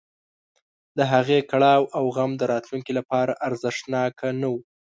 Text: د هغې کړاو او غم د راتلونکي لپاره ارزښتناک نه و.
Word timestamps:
د 0.97 0.99
هغې 1.11 1.39
کړاو 1.51 1.81
او 1.97 2.05
غم 2.15 2.31
د 2.37 2.41
راتلونکي 2.53 2.91
لپاره 2.99 3.37
ارزښتناک 3.47 4.15
نه 4.41 4.47
و. 4.53 4.55